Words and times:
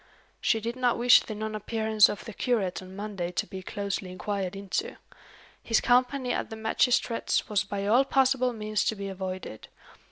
"She 0.41 0.59
did 0.59 0.75
not 0.75 0.97
wish 0.97 1.19
the 1.19 1.35
non 1.35 1.53
appearance 1.53 2.09
of 2.09 2.25
the 2.25 2.33
curate 2.33 2.81
on 2.81 2.95
Monday 2.95 3.31
to 3.33 3.45
be 3.45 3.61
closely 3.61 4.09
inquired 4.11 4.55
into. 4.55 4.95
His 5.61 5.79
company 5.79 6.33
at 6.33 6.49
the 6.49 6.55
magistrate's 6.55 7.47
was 7.47 7.63
by 7.63 7.85
all 7.85 8.03
possible 8.03 8.51
means 8.51 8.83
to 8.85 8.95
be 8.95 9.09
avoided. 9.09 9.67